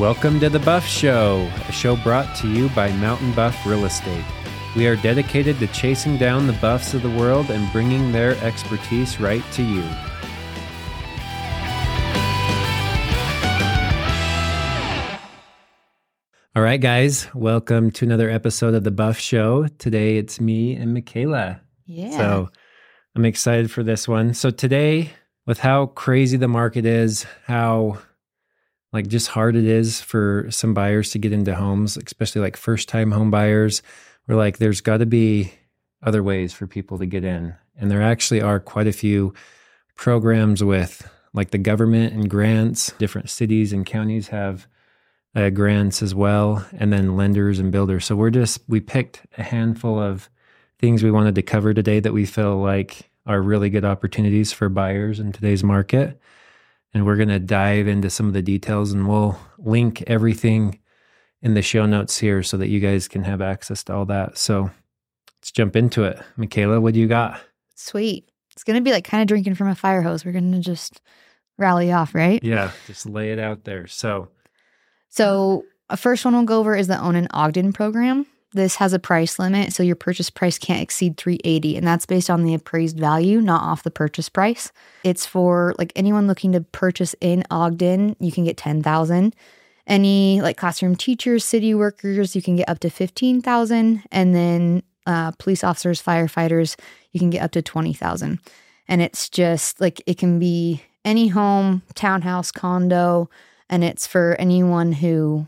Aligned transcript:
Welcome 0.00 0.40
to 0.40 0.48
The 0.48 0.60
Buff 0.60 0.86
Show, 0.86 1.46
a 1.68 1.72
show 1.72 1.94
brought 1.94 2.34
to 2.36 2.48
you 2.48 2.70
by 2.70 2.90
Mountain 2.92 3.34
Buff 3.34 3.66
Real 3.66 3.84
Estate. 3.84 4.24
We 4.74 4.86
are 4.86 4.96
dedicated 4.96 5.58
to 5.58 5.66
chasing 5.66 6.16
down 6.16 6.46
the 6.46 6.54
buffs 6.54 6.94
of 6.94 7.02
the 7.02 7.10
world 7.10 7.50
and 7.50 7.70
bringing 7.70 8.10
their 8.10 8.30
expertise 8.42 9.20
right 9.20 9.44
to 9.52 9.62
you. 9.62 9.82
All 16.56 16.62
right, 16.62 16.80
guys, 16.80 17.28
welcome 17.34 17.90
to 17.90 18.06
another 18.06 18.30
episode 18.30 18.72
of 18.72 18.84
The 18.84 18.90
Buff 18.90 19.18
Show. 19.18 19.66
Today 19.66 20.16
it's 20.16 20.40
me 20.40 20.76
and 20.76 20.94
Michaela. 20.94 21.60
Yeah. 21.84 22.16
So 22.16 22.48
I'm 23.14 23.26
excited 23.26 23.70
for 23.70 23.82
this 23.82 24.08
one. 24.08 24.32
So 24.32 24.50
today, 24.50 25.10
with 25.44 25.58
how 25.58 25.88
crazy 25.88 26.38
the 26.38 26.48
market 26.48 26.86
is, 26.86 27.26
how 27.44 27.98
like 28.92 29.06
just 29.06 29.28
hard 29.28 29.56
it 29.56 29.64
is 29.64 30.00
for 30.00 30.46
some 30.50 30.74
buyers 30.74 31.10
to 31.10 31.18
get 31.18 31.32
into 31.32 31.54
homes, 31.54 31.96
especially 31.96 32.40
like 32.40 32.56
first 32.56 32.88
time 32.88 33.12
home 33.12 33.30
buyers, 33.30 33.82
we're 34.26 34.36
like, 34.36 34.58
there's 34.58 34.80
got 34.80 34.98
to 34.98 35.06
be 35.06 35.52
other 36.02 36.22
ways 36.22 36.52
for 36.52 36.66
people 36.66 36.98
to 36.98 37.06
get 37.06 37.24
in. 37.24 37.54
And 37.76 37.90
there 37.90 38.02
actually 38.02 38.40
are 38.40 38.60
quite 38.60 38.86
a 38.86 38.92
few 38.92 39.34
programs 39.96 40.62
with 40.62 41.08
like 41.32 41.50
the 41.50 41.58
government 41.58 42.12
and 42.12 42.28
grants. 42.28 42.92
Different 42.98 43.30
cities 43.30 43.72
and 43.72 43.86
counties 43.86 44.28
have 44.28 44.66
uh, 45.34 45.50
grants 45.50 46.02
as 46.02 46.14
well, 46.14 46.66
and 46.76 46.92
then 46.92 47.16
lenders 47.16 47.58
and 47.58 47.70
builders. 47.70 48.04
So 48.04 48.16
we're 48.16 48.30
just, 48.30 48.60
we 48.68 48.80
picked 48.80 49.22
a 49.38 49.42
handful 49.42 49.98
of 49.98 50.28
things 50.80 51.02
we 51.02 51.10
wanted 51.10 51.34
to 51.36 51.42
cover 51.42 51.72
today 51.72 52.00
that 52.00 52.12
we 52.12 52.26
feel 52.26 52.56
like 52.56 53.10
are 53.26 53.40
really 53.40 53.70
good 53.70 53.84
opportunities 53.84 54.52
for 54.52 54.68
buyers 54.68 55.20
in 55.20 55.30
today's 55.30 55.62
market. 55.62 56.20
And 56.92 57.06
we're 57.06 57.16
going 57.16 57.28
to 57.28 57.38
dive 57.38 57.86
into 57.86 58.10
some 58.10 58.26
of 58.26 58.32
the 58.32 58.42
details 58.42 58.92
and 58.92 59.08
we'll 59.08 59.38
link 59.58 60.02
everything 60.06 60.80
in 61.42 61.54
the 61.54 61.62
show 61.62 61.86
notes 61.86 62.18
here 62.18 62.42
so 62.42 62.56
that 62.56 62.68
you 62.68 62.80
guys 62.80 63.08
can 63.08 63.22
have 63.24 63.40
access 63.40 63.84
to 63.84 63.94
all 63.94 64.04
that. 64.06 64.36
So 64.36 64.70
let's 65.38 65.52
jump 65.52 65.76
into 65.76 66.04
it. 66.04 66.20
Michaela, 66.36 66.80
what 66.80 66.94
do 66.94 67.00
you 67.00 67.06
got? 67.06 67.40
Sweet. 67.76 68.28
It's 68.52 68.64
going 68.64 68.76
to 68.76 68.82
be 68.82 68.90
like 68.92 69.04
kind 69.04 69.22
of 69.22 69.28
drinking 69.28 69.54
from 69.54 69.68
a 69.68 69.74
fire 69.74 70.02
hose. 70.02 70.24
We're 70.24 70.32
going 70.32 70.52
to 70.52 70.58
just 70.60 71.00
rally 71.56 71.92
off, 71.92 72.14
right? 72.14 72.42
Yeah, 72.42 72.72
just 72.86 73.06
lay 73.06 73.32
it 73.32 73.38
out 73.38 73.64
there. 73.64 73.86
So, 73.86 74.28
So, 75.08 75.64
a 75.88 75.96
first 75.96 76.24
one 76.24 76.34
we'll 76.34 76.44
go 76.44 76.58
over 76.58 76.76
is 76.76 76.86
the 76.88 77.00
Own 77.00 77.16
in 77.16 77.26
Ogden 77.32 77.72
program. 77.72 78.26
This 78.52 78.76
has 78.76 78.92
a 78.92 78.98
price 78.98 79.38
limit, 79.38 79.72
so 79.72 79.82
your 79.82 79.96
purchase 79.96 80.28
price 80.28 80.58
can't 80.58 80.82
exceed 80.82 81.16
380 81.16 81.76
and 81.76 81.86
that's 81.86 82.06
based 82.06 82.28
on 82.28 82.42
the 82.42 82.54
appraised 82.54 82.98
value, 82.98 83.40
not 83.40 83.62
off 83.62 83.84
the 83.84 83.90
purchase 83.90 84.28
price. 84.28 84.72
It's 85.04 85.24
for 85.24 85.74
like 85.78 85.92
anyone 85.94 86.26
looking 86.26 86.52
to 86.52 86.60
purchase 86.60 87.14
in 87.20 87.44
Ogden, 87.50 88.16
you 88.18 88.32
can 88.32 88.44
get 88.44 88.56
10,000. 88.56 89.36
Any 89.86 90.40
like 90.42 90.56
classroom 90.56 90.96
teachers, 90.96 91.44
city 91.44 91.74
workers, 91.74 92.34
you 92.34 92.42
can 92.42 92.56
get 92.56 92.68
up 92.68 92.80
to 92.80 92.90
15,000 92.90 94.02
and 94.10 94.34
then 94.34 94.82
uh, 95.06 95.30
police 95.32 95.62
officers, 95.62 96.02
firefighters, 96.02 96.78
you 97.12 97.20
can 97.20 97.30
get 97.30 97.42
up 97.42 97.52
to 97.52 97.62
20,000. 97.62 98.40
And 98.88 99.00
it's 99.00 99.28
just 99.28 99.80
like 99.80 100.02
it 100.06 100.18
can 100.18 100.38
be 100.40 100.82
any 101.04 101.28
home, 101.28 101.82
townhouse, 101.94 102.50
condo, 102.50 103.30
and 103.68 103.84
it's 103.84 104.06
for 104.06 104.36
anyone 104.38 104.92
who 104.92 105.46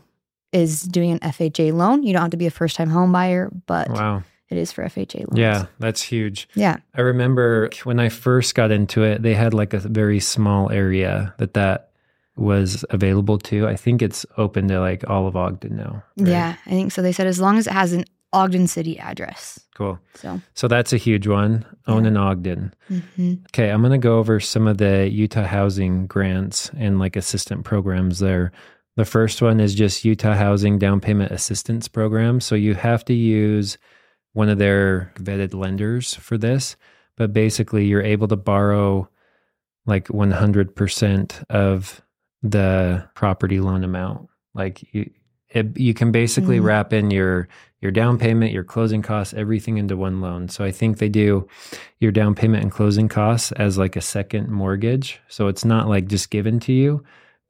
is 0.53 0.83
doing 0.83 1.11
an 1.11 1.19
FHA 1.19 1.73
loan. 1.73 2.03
You 2.03 2.13
don't 2.13 2.21
have 2.21 2.31
to 2.31 2.37
be 2.37 2.45
a 2.47 2.51
first 2.51 2.75
time 2.75 2.89
home 2.89 3.11
buyer, 3.11 3.49
but 3.65 3.89
wow. 3.89 4.23
it 4.49 4.57
is 4.57 4.71
for 4.71 4.83
FHA 4.83 5.19
loans. 5.29 5.37
Yeah, 5.39 5.65
that's 5.79 6.01
huge. 6.01 6.47
Yeah. 6.55 6.77
I 6.95 7.01
remember 7.01 7.69
when 7.83 7.99
I 7.99 8.09
first 8.09 8.55
got 8.55 8.71
into 8.71 9.03
it, 9.03 9.21
they 9.23 9.33
had 9.33 9.53
like 9.53 9.73
a 9.73 9.79
very 9.79 10.19
small 10.19 10.71
area 10.71 11.33
that 11.39 11.53
that 11.55 11.89
was 12.35 12.83
available 12.89 13.37
to. 13.37 13.67
I 13.67 13.75
think 13.75 14.01
it's 14.01 14.25
open 14.37 14.67
to 14.69 14.79
like 14.79 15.07
all 15.09 15.27
of 15.27 15.35
Ogden 15.35 15.75
now. 15.75 16.03
right? 16.17 16.29
Yeah. 16.29 16.55
I 16.65 16.69
think 16.69 16.91
so. 16.91 17.01
They 17.01 17.11
said 17.11 17.27
as 17.27 17.39
long 17.39 17.57
as 17.57 17.67
it 17.67 17.73
has 17.73 17.93
an 17.93 18.05
Ogden 18.31 18.65
City 18.65 18.97
address. 18.99 19.59
Cool. 19.75 19.99
So, 20.15 20.41
So 20.55 20.67
that's 20.67 20.93
a 20.93 20.97
huge 20.97 21.27
one. 21.27 21.65
Own 21.87 22.03
Yeah. 22.03 22.07
in 22.09 22.17
Ogden. 22.17 22.73
mhm. 22.89 23.43
Okay, 23.51 23.69
I'm 23.69 23.81
going 23.81 23.91
to 23.91 23.97
go 23.99 24.17
over 24.17 24.39
some 24.39 24.67
of 24.67 24.77
the 24.79 25.07
Utah 25.11 25.45
housing 25.45 26.07
grants 26.07 26.71
and 26.77 26.97
like 26.97 27.15
assistant 27.15 27.63
programs 27.65 28.17
there. 28.19 28.51
The 28.95 29.05
first 29.05 29.41
one 29.41 29.59
is 29.59 29.73
just 29.73 30.05
Utah 30.05 30.35
Housing 30.35 30.77
Down 30.77 30.99
Payment 30.99 31.31
Assistance 31.31 31.87
Program. 31.87 32.39
So 32.39 32.55
you 32.55 32.75
have 32.75 33.03
to 33.05 33.13
use 33.13 33.77
one 34.33 34.49
of 34.49 34.59
their 34.59 35.11
vetted 35.17 35.53
lenders 35.53 36.13
for 36.13 36.37
this, 36.37 36.75
but 37.17 37.33
basically 37.33 37.85
you're 37.85 38.03
able 38.03 38.27
to 38.27 38.35
borrow 38.35 39.09
like 39.85 40.07
100% 40.09 41.43
of 41.49 42.01
the 42.41 43.07
property 43.15 43.59
loan 43.59 43.83
amount. 43.83 44.29
Like 44.53 44.83
you 44.93 45.09
it, 45.49 45.77
you 45.77 45.93
can 45.93 46.11
basically 46.11 46.59
Mhm. 46.59 46.63
wrap 46.63 46.93
in 46.93 47.11
your 47.11 47.47
your 47.79 47.91
down 47.91 48.17
payment, 48.17 48.53
your 48.53 48.63
closing 48.63 49.01
costs, 49.03 49.35
everything 49.35 49.77
into 49.77 49.95
one 49.95 50.19
loan. 50.19 50.47
So 50.49 50.63
I 50.63 50.71
think 50.71 50.97
they 50.97 51.09
do 51.09 51.47
your 51.99 52.11
down 52.11 52.33
payment 52.33 52.63
and 52.63 52.71
closing 52.71 53.07
costs 53.07 53.51
as 53.51 53.77
like 53.77 53.95
a 53.95 54.01
second 54.01 54.49
mortgage. 54.49 55.19
So 55.27 55.47
it's 55.49 55.63
not 55.65 55.87
like 55.89 56.07
just 56.07 56.31
given 56.31 56.59
to 56.61 56.73
you, 56.73 57.03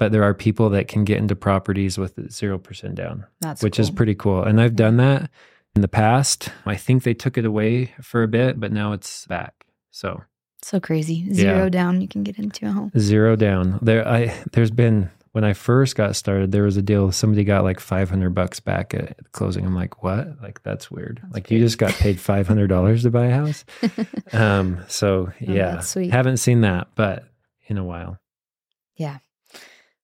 but 0.03 0.11
there 0.11 0.23
are 0.23 0.33
people 0.33 0.69
that 0.71 0.89
can 0.89 1.05
get 1.05 1.17
into 1.17 1.33
properties 1.33 1.97
with 1.97 2.17
0% 2.17 2.93
down, 2.93 3.25
that's 3.39 3.63
which 3.63 3.79
is 3.79 3.89
pretty 3.89 4.13
cool. 4.13 4.43
And 4.43 4.59
I've 4.59 4.75
done 4.75 4.97
that 4.97 5.29
in 5.77 5.81
the 5.81 5.87
past. 5.87 6.49
I 6.65 6.75
think 6.75 7.03
they 7.03 7.13
took 7.13 7.37
it 7.37 7.45
away 7.45 7.93
for 8.01 8.21
a 8.21 8.27
bit, 8.27 8.59
but 8.59 8.73
now 8.73 8.91
it's 8.91 9.25
back. 9.27 9.65
So 9.91 10.21
so 10.61 10.81
crazy. 10.81 11.31
Zero 11.33 11.63
Yeah. 11.63 11.69
down, 11.69 12.01
you 12.01 12.07
can 12.09 12.23
get 12.23 12.37
into 12.37 12.65
a 12.67 12.71
home. 12.73 12.91
zero 12.97 13.37
down. 13.37 13.79
There 13.81 14.05
I 14.05 14.33
there's 14.51 14.71
been 14.71 15.09
when 15.31 15.45
I 15.45 15.53
first 15.53 15.95
got 15.95 16.17
started, 16.17 16.51
there 16.51 16.63
was 16.63 16.75
a 16.75 16.81
deal 16.81 17.11
somebody 17.13 17.45
got 17.45 17.63
like 17.63 17.79
500 17.79 18.29
bucks 18.35 18.59
back 18.59 18.93
at 18.93 19.31
closing. 19.31 19.65
I'm 19.65 19.73
like, 19.73 20.03
"What? 20.03 20.41
Like 20.43 20.61
that's 20.63 20.91
weird. 20.91 21.21
That's 21.23 21.33
like 21.33 21.49
you 21.49 21.59
just 21.59 21.77
got 21.77 21.91
paid 21.93 22.17
$500 22.17 23.01
to 23.03 23.09
buy 23.09 23.27
a 23.27 23.33
house?" 23.33 23.63
Um 24.33 24.83
so 24.89 25.31
yeah. 25.39 25.77
Oh, 25.77 25.81
sweet. 25.81 26.11
Haven't 26.11 26.37
seen 26.37 26.59
that, 26.61 26.89
but 26.95 27.23
in 27.67 27.77
a 27.77 27.83
while. 27.85 28.19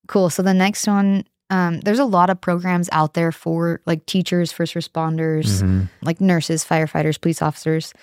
Cool. 0.09 0.29
So 0.31 0.41
the 0.41 0.53
next 0.55 0.87
one, 0.87 1.23
um, 1.51 1.79
there's 1.81 1.99
a 1.99 2.05
lot 2.05 2.29
of 2.31 2.41
programs 2.41 2.89
out 2.91 3.13
there 3.13 3.31
for 3.31 3.79
like 3.85 4.05
teachers, 4.07 4.51
first 4.51 4.73
responders, 4.73 5.61
Mhm. 5.61 5.87
like 6.01 6.19
nurses, 6.19 6.65
firefighters, 6.65 7.21
police 7.21 7.41
officers. 7.43 7.93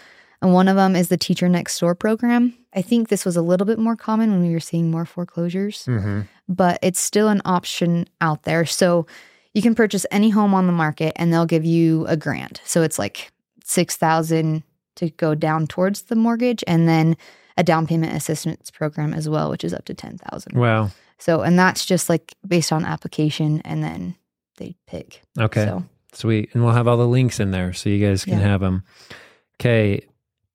And 0.41 0.53
one 0.55 0.69
of 0.69 0.77
them 0.77 0.95
is 0.95 1.09
the 1.09 1.17
Teacher 1.17 1.49
Next 1.49 1.79
Door 1.81 1.97
program. 1.97 2.55
I 2.75 2.81
think 2.83 3.09
this 3.09 3.25
was 3.25 3.37
a 3.37 3.43
little 3.43 3.67
bit 3.67 3.79
more 3.81 3.97
common 3.97 4.31
when 4.31 4.41
we 4.41 4.53
were 4.55 4.61
seeing 4.61 4.89
more 4.91 5.05
foreclosures, 5.05 5.85
Mhm. 5.89 6.29
but 6.49 6.79
it's 6.81 7.01
still 7.01 7.29
an 7.29 7.43
option 7.45 8.07
out 8.21 8.45
there. 8.45 8.65
So 8.67 9.07
you 9.53 9.63
can 9.63 9.75
purchase 9.75 10.07
any 10.13 10.31
home 10.31 10.55
on 10.55 10.67
the 10.69 10.73
market 10.73 11.13
and 11.17 11.33
they'll 11.33 11.47
give 11.47 11.65
you 11.65 12.07
a 12.07 12.17
grant. 12.17 12.61
So 12.65 12.83
it's 12.83 12.99
like 13.01 13.33
6000 13.65 14.63
to 14.97 15.11
go 15.11 15.35
down 15.35 15.67
towards 15.67 16.03
the 16.03 16.15
mortgage 16.17 16.63
and 16.69 16.89
then 16.89 17.17
a 17.57 17.65
down 17.65 17.87
payment 17.87 18.15
assistance 18.15 18.71
program 18.71 19.13
as 19.13 19.29
well, 19.29 19.51
which 19.51 19.65
is 19.65 19.75
up 19.75 19.85
to 19.87 19.95
10,000. 19.95 20.57
Wow. 20.57 20.91
So, 21.19 21.41
and 21.43 21.59
that's 21.59 21.85
just 21.87 22.09
like 22.09 22.35
based 22.47 22.73
on 22.73 22.85
application 22.85 23.61
and 23.65 23.83
then 23.83 24.17
they 24.59 24.75
pick. 24.87 25.23
Okay. 25.39 25.65
So, 25.65 25.85
Sweet. 26.13 26.51
And 26.55 26.65
we'll 26.65 26.73
have 26.73 26.89
all 26.89 26.97
the 26.97 27.07
links 27.07 27.41
in 27.41 27.51
there 27.51 27.73
so 27.75 27.91
you 27.91 28.05
guys 28.07 28.25
can 28.25 28.39
Yeah. 28.39 28.47
have 28.49 28.61
them. 28.61 28.85
Okay. 29.61 30.07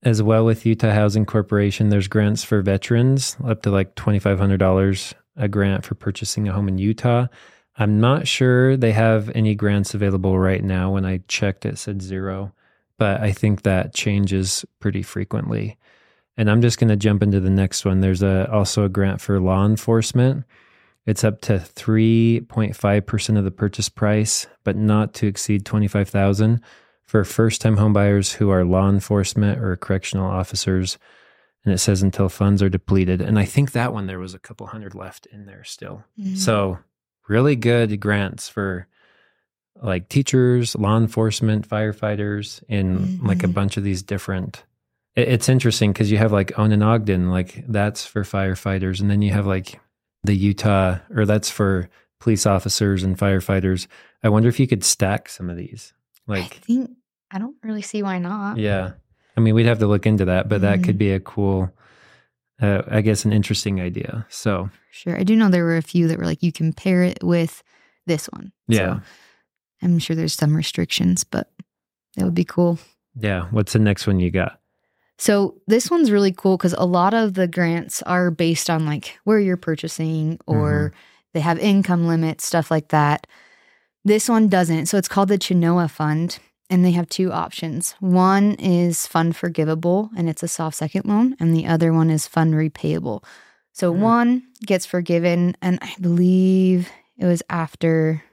As 0.04 0.24
well 0.24 0.44
with 0.46 0.66
Utah 0.66 0.92
Housing 0.92 1.26
Corporation, 1.26 1.90
there's 1.90 2.08
grants 2.08 2.44
for 2.44 2.62
veterans 2.64 3.38
up 3.46 3.62
to 3.64 3.70
like 3.70 3.94
$2,500 3.96 5.14
a 5.38 5.48
grant 5.48 5.86
for 5.86 5.94
purchasing 5.96 6.48
a 6.48 6.54
home 6.54 6.68
in 6.68 6.80
Utah. 6.80 7.28
I'm 7.78 8.00
not 8.00 8.28
sure 8.28 8.76
they 8.76 8.92
have 8.92 9.30
any 9.36 9.54
grants 9.56 9.94
available 9.94 10.38
right 10.40 10.64
now. 10.64 10.92
When 10.92 11.06
I 11.06 11.20
checked, 11.28 11.66
it 11.66 11.78
said 11.78 12.02
zero, 12.02 12.54
but 12.98 13.22
I 13.22 13.32
think 13.32 13.62
that 13.62 13.94
changes 13.94 14.66
pretty 14.80 15.04
frequently. 15.04 15.78
And 16.42 16.50
I'm 16.50 16.60
just 16.64 16.80
going 16.80 16.88
to 16.90 16.96
jump 16.96 17.22
into 17.22 17.40
the 17.40 17.52
next 17.52 17.86
one. 17.86 18.00
There's 18.02 18.24
a, 18.24 18.52
also 18.52 18.84
a 18.84 18.90
grant 18.90 19.22
for 19.22 19.40
law 19.40 19.64
enforcement. 19.64 20.44
It's 21.06 21.24
up 21.24 21.40
to 21.42 21.60
3.5% 21.60 23.38
of 23.38 23.44
the 23.44 23.52
purchase 23.52 23.90
price, 23.90 24.48
but 24.64 24.76
not 24.76 25.14
to 25.16 25.28
exceed 25.28 25.66
25,000 25.68 26.60
for 27.04 27.24
first-time 27.24 27.78
homebuyers 27.78 28.34
who 28.34 28.50
are 28.50 28.66
law 28.66 28.90
enforcement 28.90 29.60
or 29.60 29.76
correctional 29.78 30.26
officers. 30.26 30.98
And 31.64 31.76
it 31.76 31.78
says 31.78 32.02
until 32.02 32.28
funds 32.28 32.64
are 32.64 32.70
depleted. 32.70 33.22
And 33.22 33.38
I 33.38 33.46
think 33.46 33.74
that 33.74 33.94
one 33.94 34.08
there 34.08 34.18
was 34.18 34.34
a 34.34 34.40
couple 34.40 34.66
hundred 34.66 34.96
left 34.96 35.28
in 35.28 35.46
there 35.46 35.64
still. 35.64 36.04
mhm. 36.20 36.36
So, 36.36 36.80
really 37.28 37.56
good 37.56 38.00
grants 38.00 38.50
for 38.50 38.88
like 39.80 40.10
teachers, 40.10 40.76
law 40.76 40.98
enforcement, 40.98 41.70
firefighters, 41.70 42.64
in 42.68 43.20
like 43.24 43.44
a 43.44 43.48
Mhm. 43.48 43.54
bunch 43.54 43.78
of 43.78 43.84
these 43.84 44.02
different. 44.02 44.64
It- 45.16 45.28
It's 45.28 45.50
interesting 45.50 45.92
because 45.94 46.12
you 46.12 46.18
have 46.18 46.32
like 46.32 46.58
Own 46.58 46.72
in 46.72 46.82
Ogden, 46.82 47.30
like 47.30 47.64
that's 47.68 48.06
for 48.06 48.24
firefighters, 48.24 49.02
and 49.02 49.10
then 49.10 49.22
you 49.22 49.32
have 49.32 49.46
like 49.48 49.80
the 50.24 50.36
Utah, 50.36 51.00
or 51.16 51.26
that's 51.26 51.50
for 51.50 51.90
police 52.20 52.46
officers 52.46 53.04
and 53.04 53.18
firefighters. 53.18 53.88
I 54.24 54.30
wonder 54.30 54.48
if 54.50 54.60
you 54.60 54.68
could 54.68 54.84
stack 54.84 55.28
some 55.30 55.50
of 55.50 55.58
these. 55.58 55.94
Like, 56.28 56.44
I 56.44 56.48
think 56.66 56.92
I 57.32 57.40
don't 57.40 57.56
really 57.64 57.82
see 57.82 58.04
why 58.04 58.20
not. 58.20 58.58
yeah, 58.58 58.92
I 59.36 59.42
mean, 59.42 59.56
we'd 59.56 59.66
have 59.66 59.80
to 59.80 59.88
look 59.88 60.06
into 60.06 60.26
that, 60.26 60.48
but 60.48 60.62
that 60.62 60.80
Mhm. 60.80 60.84
could 60.84 60.98
be 61.00 61.12
a 61.12 61.20
cool, 61.20 61.74
uh, 62.62 62.84
I 62.88 63.02
guess, 63.02 63.26
an 63.26 63.34
interesting 63.34 63.82
idea. 63.82 64.26
So, 64.30 64.70
Sure. 64.92 65.18
I 65.18 65.24
do 65.24 65.36
know 65.36 65.50
there 65.50 65.64
were 65.66 65.78
a 65.78 65.82
few 65.82 66.08
that 66.08 66.20
were 66.20 66.26
like 66.26 66.44
you 66.44 66.52
can 66.52 66.72
pair 66.74 67.02
it 67.04 67.24
with 67.24 67.64
this 68.06 68.28
one. 68.28 68.52
Yeah. 68.68 69.00
So 69.00 69.02
I'm 69.82 69.98
sure 70.00 70.16
there's 70.16 70.34
some 70.36 70.56
restrictions, 70.56 71.24
but 71.24 71.52
that 72.16 72.24
would 72.26 72.36
be 72.36 72.44
cool. 72.46 72.78
Yeah. 73.16 73.48
What's 73.52 73.74
the 73.74 73.80
next 73.80 74.06
one 74.06 74.20
you 74.20 74.30
got? 74.30 74.60
So 75.22 75.62
this 75.68 75.92
one's 75.92 76.10
really 76.10 76.32
cool 76.32 76.58
because 76.58 76.74
a 76.74 76.84
lot 76.84 77.14
of 77.14 77.36
the 77.36 77.48
grants 77.48 78.02
are 78.02 78.32
based 78.32 78.72
on 78.72 78.88
like 78.88 79.20
where 79.24 79.40
you're 79.40 79.56
purchasing 79.56 80.40
or 80.48 80.94
they 81.36 81.42
have 81.42 81.60
income 81.60 82.08
limits, 82.08 82.44
stuff 82.44 82.72
like 82.72 82.88
that. 82.88 83.28
This 84.04 84.28
one 84.28 84.48
doesn't. 84.48 84.88
So 84.88 84.98
it's 84.98 85.08
called 85.08 85.30
the 85.30 85.38
Chenoa 85.38 85.92
Fund, 85.92 86.40
and 86.72 86.84
they 86.84 86.90
have 86.94 87.08
two 87.08 87.32
options. 87.32 87.94
One 88.00 88.54
is 88.56 89.06
fund 89.06 89.36
forgivable, 89.36 90.10
and 90.18 90.28
it's 90.28 90.42
a 90.42 90.48
soft 90.48 90.76
second 90.76 91.06
loan, 91.06 91.36
and 91.40 91.56
the 91.56 91.68
other 91.68 91.94
one 91.94 92.10
is 92.10 92.26
fund 92.26 92.56
repayable. 92.56 93.24
So 93.74 93.94
Mhm. 93.94 94.00
one 94.00 94.44
gets 94.66 94.88
forgiven, 94.88 95.56
and 95.62 95.78
I 95.84 95.94
believe 96.02 96.90
it 97.16 97.28
was 97.28 97.44
after 97.48 98.24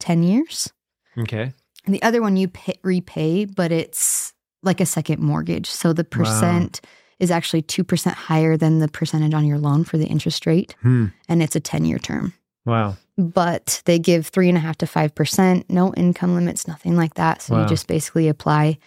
10 0.00 0.24
years. 0.24 0.72
Okay. 1.16 1.52
And 1.86 1.94
the 1.94 2.02
other 2.02 2.20
one 2.20 2.36
you 2.36 2.48
pay, 2.48 2.74
repay, 2.82 3.44
but 3.44 3.70
it's 3.70 4.33
like 4.64 4.80
a 4.80 4.86
second 4.86 5.20
mortgage. 5.20 5.68
So 5.70 5.92
the 5.92 6.04
percent 6.04 6.80
is 7.20 7.30
actually 7.30 7.62
2% 7.62 8.12
higher 8.12 8.56
than 8.56 8.80
the 8.80 8.88
percentage 8.88 9.34
on 9.34 9.46
your 9.46 9.58
loan 9.58 9.84
for 9.84 9.96
the 9.98 10.06
interest 10.06 10.46
rate. 10.46 10.74
Hmm. 10.82 11.06
And 11.28 11.42
it's 11.42 11.54
a 11.56 11.60
10 11.60 11.84
year 11.84 11.98
term. 11.98 12.32
Wow. 12.66 12.96
But 13.16 13.82
they 13.84 13.98
give 13.98 14.26
three 14.26 14.48
and 14.48 14.58
a 14.58 14.60
half 14.60 14.76
to 14.78 14.86
5%, 14.86 15.64
no 15.68 15.94
income 15.94 16.34
limits, 16.34 16.66
nothing 16.66 16.96
like 16.96 17.14
that. 17.14 17.42
So 17.42 17.54
Wow. 17.54 17.62
you 17.62 17.68
just 17.68 17.86
basically 17.86 18.26
apply 18.28 18.78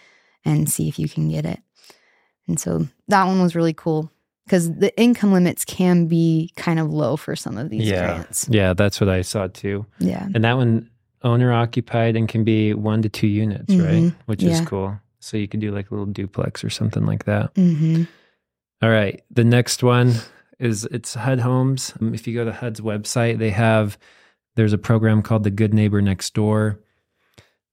and 0.44 0.68
see 0.68 0.88
if 0.88 0.98
you 0.98 1.08
can 1.08 1.28
get 1.28 1.46
it. 1.46 1.60
And 2.46 2.58
so 2.60 2.86
that 3.08 3.24
one 3.24 3.40
was 3.40 3.54
really 3.54 3.72
cool 3.72 4.10
because 4.44 4.72
the 4.74 4.96
income 5.00 5.32
limits 5.32 5.64
can 5.64 6.06
be 6.06 6.50
kind 6.56 6.78
of 6.78 6.90
low 6.90 7.16
for 7.16 7.36
some 7.36 7.56
of 7.56 7.70
these 7.70 7.86
Yeah. 7.88 8.06
grants. 8.16 8.46
Yeah. 8.50 8.74
That's 8.74 9.00
what 9.00 9.08
I 9.08 9.22
saw 9.22 9.46
too. 9.46 9.86
Yeah. 9.98 10.26
And 10.34 10.44
that 10.44 10.56
one 10.56 10.90
owner 11.22 11.52
occupied 11.52 12.16
and 12.16 12.28
can 12.28 12.44
be 12.44 12.74
one 12.74 13.02
to 13.02 13.08
two 13.08 13.26
units, 13.26 13.74
right? 13.74 14.04
Mhm. 14.04 14.14
Which 14.26 14.42
is 14.42 14.60
cool. 14.62 14.98
So 15.20 15.36
you 15.36 15.48
could 15.48 15.60
do 15.60 15.72
like 15.72 15.90
a 15.90 15.94
little 15.94 16.06
duplex 16.06 16.62
or 16.64 16.70
something 16.70 17.04
like 17.04 17.24
that. 17.24 17.50
hmm 17.56 18.04
All 18.82 18.90
right. 18.90 19.22
The 19.30 19.44
next 19.44 19.82
one 19.82 20.14
is 20.58 20.84
it's 20.86 21.14
HUD 21.14 21.40
Homes. 21.40 21.92
Um, 22.00 22.14
If 22.14 22.26
you 22.26 22.34
go 22.34 22.44
to 22.44 22.52
HUD's 22.52 22.80
website, 22.80 23.38
they 23.38 23.50
have 23.50 23.98
there's 24.56 24.72
a 24.72 24.78
program 24.78 25.22
called 25.22 25.44
the 25.44 25.50
Good 25.50 25.72
Neighbor 25.74 26.02
Next 26.02 26.34
Door. 26.34 26.80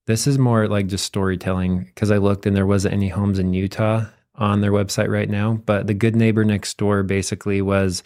This 0.06 0.26
is 0.28 0.38
more 0.38 0.68
like 0.68 0.86
just 0.86 1.04
storytelling 1.04 1.84
because 1.84 2.12
I 2.12 2.18
looked 2.18 2.46
and 2.46 2.56
there 2.56 2.66
wasn't 2.66 2.94
any 2.94 3.08
homes 3.08 3.40
in 3.40 3.52
Utah 3.52 4.04
on 4.36 4.60
their 4.60 4.70
website 4.70 5.08
right 5.08 5.28
now. 5.28 5.54
But 5.66 5.88
the 5.88 5.94
Good 5.94 6.14
Neighbor 6.14 6.44
Next 6.44 6.76
Door 6.78 7.04
basically 7.04 7.60
was 7.60 8.04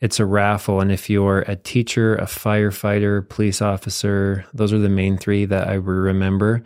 it's 0.00 0.20
a 0.20 0.26
raffle. 0.26 0.80
And 0.80 0.92
if 0.92 1.10
you're 1.10 1.40
a 1.40 1.56
teacher, 1.56 2.14
a 2.16 2.26
firefighter, 2.26 3.28
police 3.28 3.60
officer, 3.60 4.44
those 4.54 4.72
are 4.72 4.78
the 4.78 4.88
main 4.88 5.16
three 5.16 5.44
that 5.46 5.66
I 5.68 5.74
remember 5.74 6.62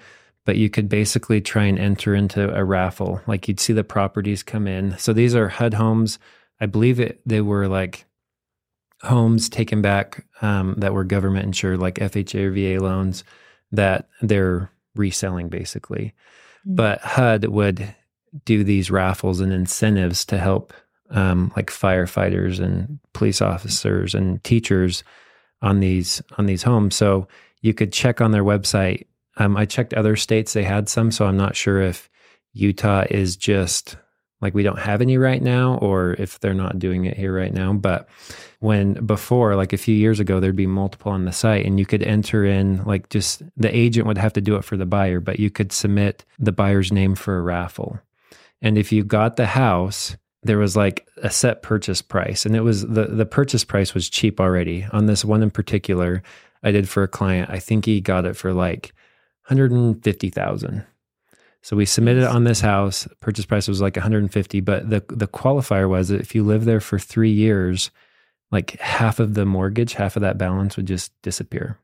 but 0.46 0.56
you 0.56 0.70
could 0.70 0.88
basically 0.88 1.40
try 1.40 1.64
and 1.64 1.78
enter 1.78 2.14
into 2.14 2.54
a 2.56 2.64
raffle. 2.64 3.20
Like 3.26 3.48
you'd 3.48 3.60
see 3.60 3.74
the 3.74 3.84
properties 3.84 4.42
come 4.42 4.66
in. 4.66 4.96
So 4.96 5.12
these 5.12 5.34
are 5.34 5.48
HUD 5.48 5.74
homes. 5.74 6.18
I 6.60 6.66
believe 6.66 7.00
it 7.00 7.20
they 7.26 7.42
were 7.42 7.68
like 7.68 8.06
homes 9.02 9.50
taken 9.50 9.82
back 9.82 10.24
um, 10.40 10.76
that 10.78 10.94
were 10.94 11.04
government 11.04 11.44
insured, 11.44 11.80
like 11.80 11.96
FHA 11.96 12.44
or 12.44 12.50
VA 12.52 12.82
loans 12.82 13.24
that 13.72 14.08
they're 14.22 14.70
reselling 14.94 15.48
basically. 15.48 16.14
Mm. 16.66 16.76
But 16.76 17.00
HUD 17.00 17.46
would 17.46 17.94
do 18.44 18.62
these 18.64 18.90
raffles 18.90 19.40
and 19.40 19.52
incentives 19.52 20.24
to 20.26 20.38
help 20.38 20.72
um, 21.10 21.52
like 21.56 21.70
firefighters 21.70 22.60
and 22.60 23.00
police 23.12 23.42
officers 23.42 24.14
and 24.14 24.42
teachers 24.44 25.02
on 25.60 25.80
these 25.80 26.22
on 26.38 26.46
these 26.46 26.62
homes. 26.62 26.94
So 26.94 27.26
you 27.62 27.74
could 27.74 27.92
check 27.92 28.20
on 28.20 28.30
their 28.30 28.44
website 28.44 29.06
um, 29.36 29.56
I 29.56 29.64
checked 29.66 29.94
other 29.94 30.16
states; 30.16 30.52
they 30.52 30.64
had 30.64 30.88
some, 30.88 31.10
so 31.10 31.26
I'm 31.26 31.36
not 31.36 31.56
sure 31.56 31.80
if 31.80 32.08
Utah 32.52 33.04
is 33.10 33.36
just 33.36 33.96
like 34.40 34.54
we 34.54 34.62
don't 34.62 34.78
have 34.78 35.00
any 35.00 35.18
right 35.18 35.42
now, 35.42 35.76
or 35.78 36.14
if 36.18 36.40
they're 36.40 36.54
not 36.54 36.78
doing 36.78 37.04
it 37.06 37.16
here 37.16 37.34
right 37.34 37.52
now. 37.52 37.72
But 37.72 38.08
when 38.60 38.94
before, 39.06 39.56
like 39.56 39.72
a 39.72 39.78
few 39.78 39.94
years 39.94 40.20
ago, 40.20 40.40
there'd 40.40 40.56
be 40.56 40.66
multiple 40.66 41.12
on 41.12 41.24
the 41.24 41.32
site, 41.32 41.66
and 41.66 41.78
you 41.78 41.86
could 41.86 42.02
enter 42.02 42.44
in 42.44 42.84
like 42.84 43.08
just 43.08 43.42
the 43.56 43.74
agent 43.74 44.06
would 44.06 44.18
have 44.18 44.34
to 44.34 44.40
do 44.40 44.56
it 44.56 44.64
for 44.64 44.76
the 44.76 44.86
buyer, 44.86 45.20
but 45.20 45.38
you 45.38 45.50
could 45.50 45.72
submit 45.72 46.24
the 46.38 46.52
buyer's 46.52 46.92
name 46.92 47.14
for 47.14 47.38
a 47.38 47.42
raffle, 47.42 47.98
and 48.62 48.78
if 48.78 48.92
you 48.92 49.04
got 49.04 49.36
the 49.36 49.46
house. 49.46 50.16
There 50.42 50.58
was 50.58 50.76
like 50.76 51.08
a 51.24 51.30
set 51.30 51.62
purchase 51.62 52.02
price, 52.02 52.46
and 52.46 52.54
it 52.54 52.60
was 52.60 52.86
the 52.86 53.06
the 53.06 53.26
purchase 53.26 53.64
price 53.64 53.94
was 53.94 54.08
cheap 54.08 54.38
already. 54.38 54.86
On 54.92 55.06
this 55.06 55.24
one 55.24 55.42
in 55.42 55.50
particular, 55.50 56.22
I 56.62 56.70
did 56.70 56.88
for 56.88 57.02
a 57.02 57.08
client. 57.08 57.50
I 57.50 57.58
think 57.58 57.84
he 57.84 58.00
got 58.00 58.26
it 58.26 58.36
for 58.36 58.52
like 58.52 58.94
150,000. 59.48 60.84
So 61.62 61.76
we 61.76 61.84
submitted 61.84 62.24
on 62.24 62.44
this 62.44 62.60
house. 62.60 63.08
Purchase 63.20 63.44
price 63.44 63.66
was 63.66 63.80
like 63.80 63.96
150, 63.96 64.60
but 64.60 64.88
the 64.88 65.02
the 65.08 65.26
qualifier 65.26 65.88
was 65.88 66.08
that 66.08 66.20
if 66.20 66.34
you 66.34 66.44
live 66.44 66.64
there 66.64 66.80
for 66.80 66.98
3 66.98 67.30
years, 67.30 67.90
like 68.52 68.78
half 68.78 69.18
of 69.18 69.34
the 69.34 69.44
mortgage, 69.44 69.94
half 69.94 70.14
of 70.16 70.22
that 70.22 70.38
balance 70.38 70.76
would 70.76 70.86
just 70.86 71.10
disappear. 71.22 71.78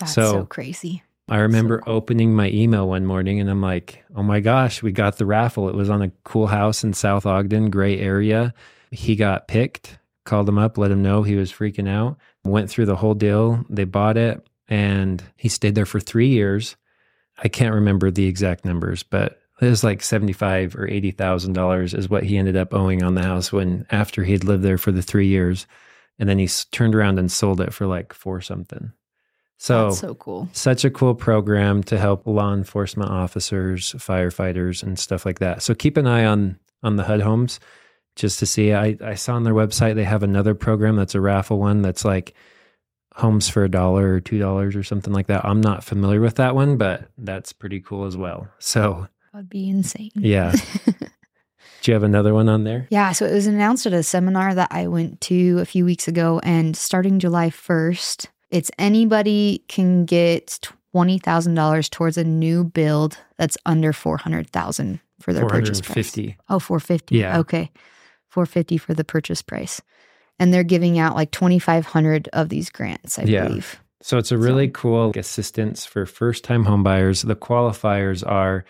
That's 0.00 0.12
So- 0.14 0.32
so, 0.32 0.46
crazy. 0.46 1.02
I 1.28 1.38
remember 1.38 1.78
cool. 1.80 1.94
opening 1.94 2.34
my 2.34 2.50
email 2.50 2.88
one 2.88 3.06
morning 3.06 3.38
and 3.38 3.48
I'm 3.48 3.62
like, 3.62 4.02
"Oh 4.16 4.24
my 4.24 4.40
gosh, 4.40 4.82
we 4.82 4.90
got 4.90 5.18
the 5.18 5.24
raffle. 5.26 5.68
It 5.68 5.76
was 5.76 5.88
on 5.88 6.02
a 6.02 6.10
cool 6.24 6.48
house 6.48 6.82
in 6.82 6.92
South 6.92 7.24
Ogden, 7.24 7.70
gray 7.70 7.98
area. 8.00 8.52
He 8.90 9.14
got 9.14 9.46
picked. 9.46 9.98
Called 10.24 10.48
him 10.48 10.58
up, 10.58 10.78
let 10.78 10.90
him 10.90 11.02
know 11.02 11.22
he 11.22 11.36
was 11.36 11.52
freaking 11.52 11.88
out. 11.88 12.16
Went 12.44 12.70
through 12.70 12.86
the 12.86 12.96
whole 12.96 13.14
deal. 13.14 13.64
They 13.70 13.84
bought 13.84 14.16
it 14.16 14.44
and 14.68 15.22
he 15.36 15.48
stayed 15.48 15.74
there 15.76 15.86
for 15.86 16.00
3 16.00 16.28
years. 16.28 16.76
I 17.42 17.48
can't 17.48 17.74
remember 17.74 18.10
the 18.10 18.26
exact 18.26 18.64
numbers, 18.64 19.02
but 19.02 19.40
it 19.60 19.66
was 19.68 19.84
like 19.84 20.02
seventy-five 20.02 20.74
or 20.76 20.88
eighty 20.88 21.10
thousand 21.10 21.52
dollars 21.54 21.94
is 21.94 22.08
what 22.08 22.24
he 22.24 22.36
ended 22.38 22.56
up 22.56 22.72
owing 22.74 23.02
on 23.02 23.14
the 23.14 23.22
house 23.22 23.52
when 23.52 23.86
after 23.90 24.24
he'd 24.24 24.44
lived 24.44 24.62
there 24.62 24.78
for 24.78 24.92
the 24.92 25.02
three 25.02 25.26
years, 25.28 25.66
and 26.18 26.28
then 26.28 26.38
he 26.38 26.44
s- 26.46 26.64
turned 26.66 26.94
around 26.94 27.18
and 27.18 27.30
sold 27.30 27.60
it 27.60 27.72
for 27.72 27.86
like 27.86 28.12
four 28.12 28.40
something. 28.40 28.92
So, 29.58 29.86
That's 29.86 30.00
so 30.00 30.14
cool. 30.16 30.48
such 30.52 30.84
a 30.84 30.90
cool 30.90 31.14
program 31.14 31.84
to 31.84 31.96
help 31.96 32.26
law 32.26 32.52
enforcement 32.52 33.10
officers, 33.10 33.92
firefighters, 33.92 34.82
and 34.82 34.98
stuff 34.98 35.24
like 35.24 35.38
that. 35.38 35.62
So 35.62 35.74
keep 35.74 35.96
an 35.96 36.06
eye 36.08 36.24
on 36.24 36.58
on 36.82 36.96
the 36.96 37.04
HUD 37.04 37.20
homes 37.20 37.60
just 38.16 38.40
to 38.40 38.46
see. 38.46 38.72
I, 38.72 38.96
I 39.00 39.14
saw 39.14 39.34
on 39.34 39.44
their 39.44 39.54
website 39.54 39.94
they 39.94 40.02
have 40.04 40.24
another 40.24 40.56
program 40.56 40.96
that's 40.96 41.14
a 41.14 41.20
raffle 41.20 41.60
one 41.60 41.80
that's 41.82 42.04
like 42.04 42.34
homes 43.16 43.48
for 43.48 43.64
a 43.64 43.68
dollar 43.70 44.14
or 44.14 44.20
two 44.20 44.38
dollars 44.38 44.74
or 44.74 44.82
something 44.82 45.12
like 45.12 45.26
that. 45.26 45.44
I'm 45.44 45.60
not 45.60 45.84
familiar 45.84 46.20
with 46.20 46.36
that 46.36 46.54
one, 46.54 46.76
but 46.76 47.10
that's 47.18 47.52
pretty 47.52 47.80
cool 47.80 48.04
as 48.06 48.16
well. 48.16 48.48
So 48.58 49.08
That'd 49.32 49.48
be 49.50 49.68
insane. 49.68 50.10
yeah. 50.14 50.52
Do 51.82 51.90
you 51.90 51.94
have 51.94 52.04
another 52.04 52.32
one 52.32 52.48
on 52.48 52.62
there? 52.62 52.86
Yeah, 52.90 53.10
so 53.10 53.26
it 53.26 53.32
was 53.32 53.48
announced 53.48 53.86
at 53.86 53.92
a 53.92 54.04
seminar 54.04 54.54
that 54.54 54.68
I 54.70 54.86
went 54.86 55.20
to 55.22 55.58
a 55.58 55.64
few 55.64 55.84
weeks 55.84 56.06
ago, 56.06 56.40
and 56.44 56.76
starting 56.76 57.18
July 57.18 57.50
1st, 57.50 58.26
it's 58.52 58.70
anybody 58.78 59.64
can 59.66 60.04
get 60.04 60.60
$20,000 60.94 61.90
towards 61.90 62.16
a 62.16 62.22
new 62.22 62.62
build 62.62 63.18
that's 63.36 63.58
under 63.66 63.92
400,000 63.92 65.00
for 65.20 65.32
their 65.32 65.46
purchase 65.48 65.80
price. 65.80 66.12
450. 66.12 66.36
Oh, 66.48 66.60
450. 66.60 67.16
Yeah. 67.18 67.38
Okay. 67.40 67.70
450 68.28 68.78
for 68.78 68.94
the 68.94 69.04
purchase 69.04 69.42
price. 69.42 69.82
And 70.42 70.52
they're 70.52 70.64
giving 70.64 70.98
out 70.98 71.14
like 71.14 71.30
2,500 71.30 72.28
of 72.32 72.48
these 72.48 72.68
grants, 72.68 73.16
I 73.16 73.22
Yeah. 73.22 73.44
believe. 73.44 73.80
So 74.02 74.18
it's 74.18 74.32
a 74.32 74.38
really 74.38 74.66
cool 74.66 75.12
assistance 75.14 75.84
for 75.86 76.04
first 76.04 76.42
time 76.42 76.64
homebuyers. 76.64 77.24
The 77.24 77.36
qualifiers 77.36 78.26
are 78.26 78.64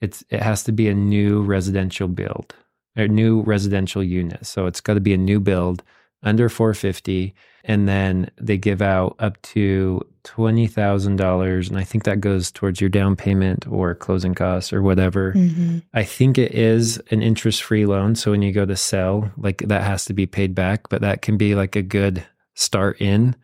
it's 0.00 0.24
it 0.30 0.40
has 0.40 0.62
to 0.64 0.72
be 0.72 0.88
a 0.88 0.94
new 0.94 1.42
residential 1.42 2.08
build, 2.08 2.54
a 2.96 3.06
new 3.06 3.42
residential 3.42 4.02
unit. 4.02 4.46
So 4.46 4.64
it's 4.66 4.80
got 4.80 4.94
to 4.94 5.00
be 5.00 5.12
a 5.12 5.18
new 5.18 5.38
build 5.40 5.82
under 6.22 6.48
450 6.48 7.34
and 7.64 7.86
then 7.88 8.30
they 8.40 8.56
give 8.58 8.80
out 8.82 9.14
up 9.18 9.40
to 9.42 10.00
$20,000 10.24 11.68
and 11.68 11.78
I 11.78 11.84
think 11.84 12.04
that 12.04 12.20
goes 12.20 12.50
towards 12.50 12.80
your 12.80 12.90
down 12.90 13.16
payment 13.16 13.66
or 13.68 13.94
closing 13.94 14.34
costs 14.34 14.72
or 14.72 14.82
whatever. 14.82 15.32
Mhm. 15.34 15.82
I 15.94 16.04
think 16.04 16.38
it 16.38 16.52
is 16.54 16.98
an 17.10 17.22
interest 17.22 17.62
free 17.62 17.86
loan. 17.86 18.14
So 18.14 18.30
when 18.32 18.42
you 18.42 18.52
go 18.52 18.66
to 18.66 18.76
sell, 18.76 19.30
like 19.36 19.58
that 19.68 19.82
has 19.84 20.04
to 20.06 20.12
be 20.14 20.26
paid 20.26 20.54
back, 20.54 20.88
but 20.88 21.00
that 21.02 21.22
can 21.22 21.36
be 21.36 21.54
like 21.54 21.76
a 21.76 21.82
good 21.82 22.24
start 22.54 23.00
in 23.00 23.36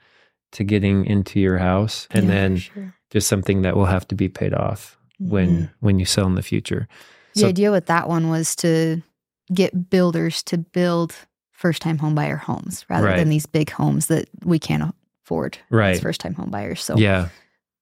to 0.52 0.64
getting 0.64 1.04
into 1.06 1.40
your 1.40 1.58
house 1.58 2.06
and 2.10 2.24
Yeah, 2.26 2.30
then 2.34 2.56
sure. 2.56 2.94
just 3.10 3.28
something 3.28 3.62
that 3.62 3.76
will 3.76 3.86
have 3.86 4.06
to 4.08 4.14
be 4.14 4.28
paid 4.28 4.54
off 4.54 4.98
when 5.18 5.48
Mhm. 5.48 5.70
when 5.80 5.98
you 5.98 6.04
sell 6.04 6.26
in 6.26 6.34
the 6.34 6.42
future. 6.42 6.88
The 7.34 7.40
So 7.40 7.48
idea 7.48 7.70
with 7.70 7.86
that 7.86 8.08
one 8.08 8.28
was 8.30 8.54
to 8.56 9.02
get 9.52 9.90
builders 9.90 10.42
to 10.44 10.58
build 10.58 11.14
first 11.64 11.80
time 11.80 11.96
home 11.96 12.14
buyer 12.14 12.36
homes 12.36 12.84
rather 12.90 13.06
Right. 13.06 13.16
than 13.16 13.30
these 13.30 13.46
big 13.46 13.70
homes 13.70 14.08
that 14.08 14.28
we 14.44 14.58
can't 14.58 14.94
afford 15.24 15.56
right. 15.70 15.94
as 15.96 16.00
first 16.02 16.20
time 16.20 16.34
home 16.34 16.50
buyers. 16.50 16.84
So 16.84 16.94
Yeah. 16.98 17.28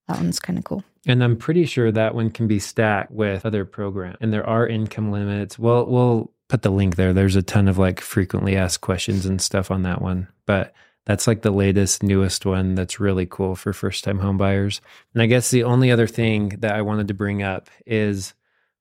that 0.07 0.19
one's 0.19 0.39
kind 0.39 0.57
of 0.57 0.65
cool. 0.65 0.85
And 1.05 1.25
I'm 1.25 1.37
pretty 1.37 1.67
sure 1.67 1.91
that 1.91 2.15
one 2.15 2.31
can 2.31 2.47
be 2.47 2.61
stacked 2.61 3.11
with 3.11 3.45
other 3.45 3.65
programs. 3.65 4.19
And 4.21 4.33
there 4.33 4.49
are 4.49 4.69
income 4.69 5.11
limits. 5.11 5.59
Well, 5.59 5.85
we'll 5.87 6.31
put 6.49 6.63
the 6.63 6.71
link 6.71 6.95
there. 6.95 7.13
There's 7.13 7.35
a 7.35 7.43
ton 7.43 7.67
of 7.67 7.77
like 7.77 8.01
frequently 8.01 8.55
asked 8.55 8.83
questions 8.83 9.27
and 9.27 9.41
stuff 9.43 9.73
on 9.73 9.83
that 9.83 10.01
one. 10.01 10.29
But 10.47 10.73
That's 11.05 11.27
like 11.27 11.43
the 11.43 11.51
latest, 11.51 12.05
newest 12.05 12.47
one 12.47 12.77
that's 12.77 13.01
really 13.01 13.27
cool 13.27 13.57
for 13.57 13.73
first 13.73 14.05
time 14.05 14.21
home 14.21 14.39
buyers. 14.39 14.81
And 15.15 15.21
I 15.21 15.27
guess 15.27 15.51
the 15.51 15.65
only 15.65 15.91
other 15.91 16.07
thing 16.07 16.51
that 16.61 16.77
I 16.77 16.83
wanted 16.83 17.09
to 17.09 17.15
bring 17.15 17.43
up 17.43 17.69
is 17.85 18.35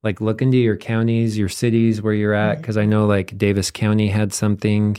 like 0.04 0.20
look 0.22 0.42
into 0.42 0.58
your 0.58 0.78
counties, 0.78 1.38
your 1.38 1.50
cities 1.50 2.02
where 2.02 2.14
you're 2.14 2.34
at. 2.34 2.60
Mhm. 2.60 2.64
Cause 2.64 2.78
I 2.78 2.86
know 2.86 3.06
like 3.06 3.38
Davis 3.38 3.70
County 3.72 4.08
had 4.08 4.34
something 4.34 4.98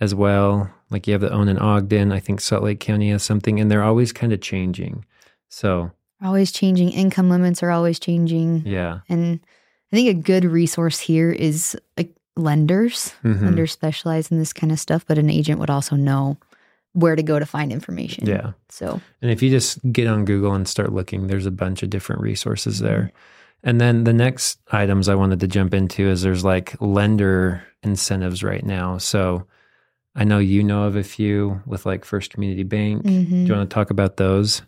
as 0.00 0.14
well. 0.14 0.70
Like 0.90 1.06
you 1.06 1.12
have 1.12 1.20
the 1.20 1.30
own 1.32 1.48
in 1.48 1.58
Ogden. 1.58 2.10
I 2.12 2.18
think 2.20 2.40
Salt 2.40 2.62
Lake 2.64 2.80
County 2.80 3.10
has 3.10 3.22
something, 3.22 3.60
and 3.60 3.70
they're 3.70 3.82
always 3.84 4.12
kind 4.12 4.32
of 4.32 4.40
changing. 4.40 5.04
So 5.48 5.90
Always 6.22 6.52
changing. 6.52 6.90
Income 6.90 7.30
limits 7.30 7.62
are 7.62 7.70
always 7.70 7.98
changing. 7.98 8.62
yeah. 8.66 9.00
And 9.08 9.40
I 9.92 9.96
think 9.96 10.08
a 10.08 10.14
good 10.20 10.44
resource 10.44 10.98
here 11.00 11.30
is 11.30 11.76
like 11.96 12.14
lenders. 12.36 13.14
Mhm. 13.24 13.42
Lenders 13.42 13.72
specialize 13.72 14.30
in 14.30 14.38
this 14.38 14.52
kind 14.52 14.70
of 14.72 14.78
stuff, 14.78 15.04
but 15.06 15.16
an 15.18 15.30
agent 15.30 15.58
would 15.60 15.70
also 15.70 15.96
know 15.96 16.36
where 16.92 17.14
to 17.16 17.22
go 17.22 17.38
to 17.38 17.46
find 17.46 17.72
information. 17.72 18.26
Yeah. 18.26 18.52
So 18.68 19.00
And 19.22 19.30
if 19.30 19.42
you 19.42 19.48
just 19.50 19.78
get 19.92 20.08
on 20.08 20.24
Google 20.24 20.52
and 20.54 20.66
start 20.68 20.92
looking, 20.92 21.26
there's 21.28 21.46
a 21.46 21.50
bunch 21.50 21.82
of 21.82 21.90
different 21.90 22.20
resources 22.20 22.80
Mm-hmm. 22.82 22.86
And 23.62 23.80
then 23.80 24.04
the 24.04 24.12
next 24.12 24.58
items 24.72 25.08
I 25.08 25.14
wanted 25.14 25.40
to 25.40 25.46
jump 25.48 25.74
into 25.74 26.08
is 26.08 26.22
there's 26.22 26.44
like 26.44 26.76
lender 26.80 27.62
incentives 27.82 28.42
right 28.42 28.64
now. 28.64 28.98
So 28.98 29.46
I 30.14 30.24
know 30.24 30.38
you 30.38 30.62
know 30.64 30.84
of 30.84 30.96
a 30.96 31.02
few 31.02 31.60
with 31.66 31.84
like 31.86 32.04
First 32.04 32.30
Community 32.32 32.62
Bank. 32.62 33.02
Mhm. 33.04 33.28
Do 33.28 33.36
you 33.36 33.54
want 33.54 33.68
to 33.68 33.74
talk 33.74 33.90
about 33.90 34.16
those? 34.16 34.62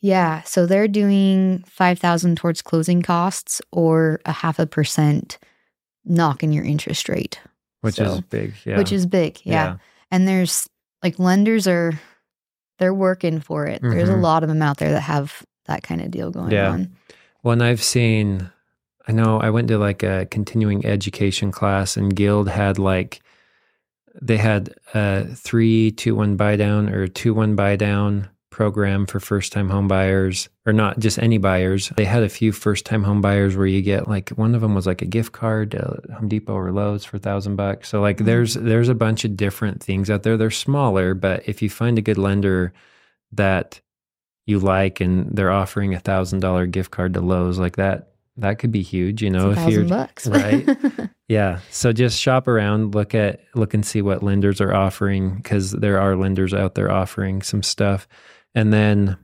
yeah, 0.00 0.42
so 0.42 0.64
they're 0.64 0.86
doing 0.86 1.64
five 1.66 1.98
thousand 1.98 2.36
towards 2.36 2.62
closing 2.62 3.02
costs 3.02 3.60
or 3.72 4.20
a 4.24 4.30
half 4.30 4.60
a 4.60 4.66
percent 4.66 5.38
knock 6.04 6.44
in 6.44 6.52
your 6.52 6.64
interest 6.64 7.08
rate, 7.08 7.40
Which 7.80 7.98
is 7.98 8.20
big. 8.20 8.54
Yeah. 8.64 8.78
which 8.78 8.92
is 8.92 9.06
big. 9.06 9.40
Yeah. 9.42 9.78
and 10.12 10.26
there's 10.28 10.68
like 11.02 11.18
lenders 11.18 11.66
are 11.66 11.98
they're 12.78 12.94
working 12.94 13.40
for 13.40 13.66
it. 13.66 13.82
There's 13.82 14.08
a 14.08 14.12
Mhm. 14.14 14.22
lot 14.22 14.44
of 14.44 14.48
them 14.48 14.62
out 14.62 14.76
there 14.78 14.92
that 14.92 15.00
have 15.00 15.42
that 15.66 15.82
kind 15.82 16.00
of 16.00 16.12
deal 16.12 16.30
going 16.30 16.52
Yeah. 16.52 16.70
on. 16.70 16.92
Well, 17.42 17.52
and 17.52 17.62
I've 17.62 17.82
seen, 17.82 18.50
I 19.06 19.12
know 19.12 19.38
I 19.40 19.50
went 19.50 19.68
to 19.68 19.78
like 19.78 20.02
a 20.02 20.26
continuing 20.26 20.84
education 20.84 21.50
class 21.52 21.96
and 21.96 22.14
Guild 22.14 22.48
had 22.48 22.78
like, 22.78 23.20
they 24.20 24.36
had 24.36 24.74
a 24.94 25.24
three, 25.24 25.92
two, 25.92 26.16
one 26.16 26.36
buy 26.36 26.56
down 26.56 26.88
or 26.88 27.06
two, 27.06 27.32
one 27.34 27.54
buy 27.54 27.76
down 27.76 28.28
program 28.50 29.06
for 29.06 29.20
first 29.20 29.52
time 29.52 29.70
home 29.70 29.86
buyers 29.86 30.48
or 30.66 30.72
not 30.72 30.98
just 30.98 31.16
any 31.20 31.38
buyers. 31.38 31.92
They 31.96 32.04
had 32.04 32.24
a 32.24 32.28
few 32.28 32.50
first 32.50 32.84
time 32.84 33.04
home 33.04 33.20
buyers 33.20 33.56
where 33.56 33.68
you 33.68 33.80
get 33.82 34.08
like, 34.08 34.30
one 34.30 34.56
of 34.56 34.60
them 34.60 34.74
was 34.74 34.84
like 34.86 35.00
a 35.00 35.06
gift 35.06 35.30
card 35.30 35.70
to 35.70 36.00
Home 36.18 36.26
Depot 36.28 36.54
or 36.54 36.72
Lowe's 36.72 37.04
for 37.04 37.18
a 37.18 37.20
thousand 37.20 37.54
bucks. 37.54 37.88
So 37.88 38.00
like 38.00 38.16
Mhm. 38.16 38.24
there's, 38.24 38.54
there's 38.54 38.88
a 38.88 38.94
bunch 38.96 39.24
of 39.24 39.36
different 39.36 39.80
things 39.80 40.10
out 40.10 40.24
there. 40.24 40.36
They're 40.36 40.50
smaller, 40.50 41.14
but 41.14 41.48
if 41.48 41.62
you 41.62 41.70
find 41.70 41.96
a 41.98 42.02
good 42.02 42.18
lender 42.18 42.72
that 43.30 43.80
you 44.48 44.58
like 44.58 45.00
and 45.00 45.28
they're 45.30 45.50
offering 45.50 45.94
a 45.94 46.00
thousand 46.00 46.40
dollar 46.40 46.66
gift 46.66 46.90
card 46.90 47.12
to 47.14 47.20
Lowe's 47.20 47.58
like 47.58 47.76
that 47.76 48.12
that 48.38 48.58
could 48.58 48.72
be 48.72 48.82
huge 48.82 49.22
you 49.22 49.28
know 49.28 49.50
if 49.50 49.68
you're 49.68 49.84
bucks. 49.84 50.26
right. 50.26 50.66
yeah 51.28 51.58
so 51.70 51.92
just 51.92 52.18
shop 52.18 52.48
around 52.48 52.94
look 52.94 53.14
at 53.14 53.40
look 53.54 53.74
and 53.74 53.84
see 53.84 54.00
what 54.00 54.22
lenders 54.22 54.60
are 54.60 54.74
offering 54.74 55.36
because 55.36 55.72
there 55.72 56.00
are 56.00 56.16
lenders 56.16 56.54
out 56.54 56.74
there 56.74 56.90
offering 56.90 57.42
some 57.42 57.62
stuff 57.62 58.08
and 58.54 58.72
then 58.72 59.18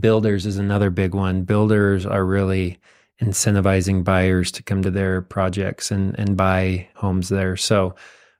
builders 0.00 0.46
is 0.46 0.56
another 0.56 0.88
big 0.88 1.14
one 1.14 1.42
builders 1.42 2.06
are 2.06 2.24
really 2.24 2.78
incentivizing 3.20 4.02
buyers 4.02 4.50
to 4.50 4.62
come 4.62 4.82
to 4.82 4.90
their 4.90 5.20
projects 5.20 5.90
and 5.90 6.18
and 6.18 6.38
buy 6.38 6.88
homes 6.94 7.28
there 7.28 7.56
so 7.56 7.94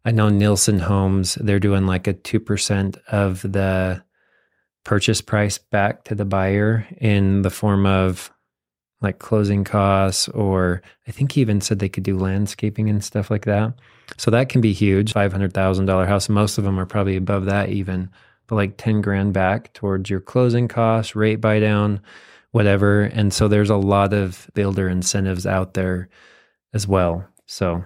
i 0.07 0.11
know 0.11 0.31
nilson 0.31 0.79
homes 0.79 1.35
they're 1.35 1.61
doing 1.61 1.87
like 1.87 2.07
a 2.07 2.15
2% 2.15 2.97
of 3.09 3.43
the 3.43 4.03
purchase 4.85 5.21
price 5.21 5.59
back 5.59 6.05
to 6.05 6.15
the 6.15 6.25
buyer 6.25 6.87
in 6.99 7.43
the 7.43 7.51
form 7.51 7.87
of 7.87 8.33
like 9.01 9.19
closing 9.19 9.65
costs 9.65 10.29
or 10.29 10.81
I 11.09 11.11
think 11.11 11.33
he 11.33 11.41
even 11.41 11.61
said 11.61 11.79
they 11.79 11.89
could 11.89 12.05
do 12.05 12.17
landscaping 12.17 12.89
and 12.89 13.03
stuff 13.03 13.31
like 13.31 13.45
that. 13.45 13.75
So 14.17 14.31
that 14.31 14.49
can 14.49 14.61
be 14.61 14.73
huge. 14.73 15.13
$500,000 15.13 16.07
house. 16.07 16.29
Most 16.29 16.59
of 16.59 16.65
them 16.65 16.79
are 16.79 16.87
probably 16.87 17.17
above 17.17 17.47
that 17.47 17.71
even, 17.71 18.11
but 18.47 18.57
like 18.57 18.77
10 18.77 19.01
grand 19.01 19.33
back 19.33 19.73
towards 19.73 20.09
your 20.09 20.21
closing 20.21 20.69
costs, 20.69 21.17
rate 21.17 21.41
buy 21.41 21.59
down, 21.59 22.01
whatever. 22.53 23.03
And 23.03 23.33
so 23.33 23.49
there's 23.49 23.71
a 23.71 23.77
lot 23.77 24.13
of 24.13 24.49
builder 24.55 24.89
incentives 24.89 25.47
out 25.47 25.75
there 25.75 26.09
as 26.73 26.87
well. 26.87 27.25
So 27.47 27.85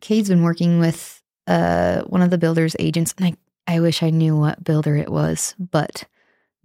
Cade's 0.00 0.28
been 0.28 0.42
working 0.42 0.78
with 0.78 1.22
uh, 1.46 2.02
one 2.02 2.22
of 2.22 2.30
the 2.30 2.38
builders 2.38 2.76
agents, 2.78 3.14
and 3.18 3.36
I, 3.66 3.74
I 3.76 3.80
wish 3.80 4.02
I 4.02 4.10
knew 4.10 4.36
what 4.36 4.62
builder 4.62 4.96
it 4.96 5.10
was, 5.10 5.54
but 5.58 6.04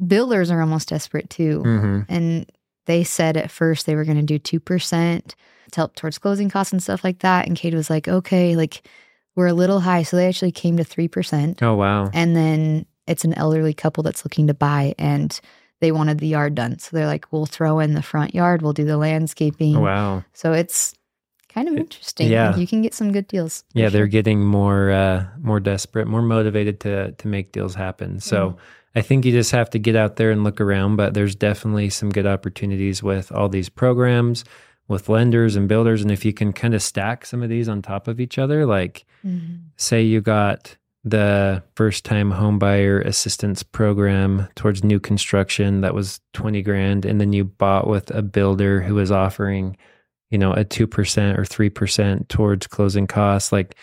builders 0.06 0.52
are 0.52 0.62
almost 0.62 0.90
desperate 0.90 1.30
too. 1.30 1.64
mhm. 1.66 2.06
And 2.10 2.50
they 2.86 3.04
said 3.04 3.36
at 3.38 3.52
first 3.52 3.86
they 3.86 3.96
were 3.96 4.06
going 4.06 4.24
to 4.26 4.38
do 4.40 4.60
2% 4.60 5.22
to 5.26 5.76
help 5.76 5.96
towards 5.96 6.18
closing 6.18 6.50
costs 6.50 6.72
and 6.72 6.82
stuff 6.82 7.04
like 7.04 7.20
that. 7.20 7.48
And 7.48 7.58
Kate 7.58 7.74
was 7.74 7.90
like, 7.90 8.08
okay, 8.08 8.56
like 8.56 8.88
we're 9.36 9.48
a 9.48 9.54
little 9.54 9.80
high. 9.82 10.04
So 10.04 10.16
they 10.18 10.28
actually 10.28 10.52
came 10.54 10.78
to 10.78 10.84
3%. 10.84 11.62
oh 11.62 11.76
wow. 11.76 12.10
And 12.14 12.36
then 12.36 12.86
it's 13.08 13.26
an 13.26 13.34
elderly 13.34 13.74
couple 13.74 14.04
that's 14.04 14.24
looking 14.26 14.48
to 14.48 14.54
buy 14.54 14.94
and 14.98 15.40
they 15.80 15.92
wanted 15.92 16.20
the 16.20 16.28
yard 16.28 16.56
done. 16.56 16.80
So 16.80 16.96
they're 16.96 17.06
like, 17.06 17.32
we'll 17.32 17.46
throw 17.46 17.80
in 17.80 17.94
the 17.94 18.02
front 18.02 18.34
yard, 18.34 18.62
we'll 18.62 18.74
do 18.74 18.86
the 18.86 18.98
landscaping. 18.98 19.76
Oh, 19.76 19.82
wow. 19.82 20.24
So 20.34 20.54
it's 20.54 20.94
kind 21.50 21.68
of 21.68 21.76
It- 21.76 21.80
interesting. 21.82 22.30
yeah. 22.30 22.56
You 22.56 22.66
can 22.68 22.82
get 22.82 22.94
some 22.94 23.12
good 23.12 23.28
deals. 23.28 23.64
Yeah, 23.74 23.90
they're 23.90 24.02
sure. 24.04 24.08
getting 24.08 24.44
more 24.46 24.90
uh, 24.92 25.26
more 25.42 25.60
desperate, 25.60 26.08
more 26.08 26.22
motivated 26.22 26.80
to 26.82 27.12
to 27.12 27.28
make 27.28 27.52
deals 27.52 27.76
happen. 27.76 28.20
So 28.20 28.50
Mm-hmm. 28.52 28.58
I 28.98 29.02
think 29.02 29.26
you 29.26 29.32
just 29.32 29.52
have 29.52 29.70
to 29.72 29.80
get 29.80 29.96
out 29.96 30.16
there 30.16 30.32
and 30.32 30.44
look 30.44 30.60
around. 30.60 30.96
But 30.96 31.14
there's 31.14 31.36
definitely 31.36 31.90
some 31.90 32.10
good 32.10 32.26
opportunities 32.26 33.04
with 33.04 33.32
all 33.32 33.48
these 33.50 33.70
programs, 33.70 34.44
with 34.88 35.10
lenders 35.10 35.56
and 35.56 35.68
builders, 35.68 36.02
and 36.02 36.12
if 36.12 36.26
you 36.26 36.34
can 36.34 36.52
kind 36.54 36.74
of 36.74 36.82
stack 36.82 37.26
some 37.26 37.44
of 37.44 37.50
these 37.50 37.70
on 37.70 37.82
top 37.82 38.08
of 38.08 38.20
each 38.20 38.38
other, 38.40 38.66
like 38.66 39.06
Mhm. 39.26 39.60
say 39.76 40.02
you 40.04 40.22
got 40.22 40.78
the 41.04 41.64
first 41.76 42.04
time 42.06 42.32
home 42.32 42.58
buyer 42.60 43.00
assistance 43.02 43.64
program 43.64 44.48
towards 44.56 44.84
new 44.84 45.00
construction 45.00 45.82
that 45.82 45.94
was 45.94 46.20
20 46.34 46.62
grand 46.62 47.06
and 47.06 47.22
then 47.22 47.32
you 47.34 47.46
bought 47.46 47.88
with 47.88 48.10
a 48.14 48.22
builder 48.22 48.82
who 48.82 48.96
was 48.96 49.10
offering 49.12 49.78
you 50.32 50.38
know 50.38 50.52
a 50.54 50.66
2% 50.66 51.38
or 51.38 51.46
3% 51.46 52.28
towards 52.28 52.68
closing 52.68 53.08
costs 53.08 53.52
like 53.54 53.76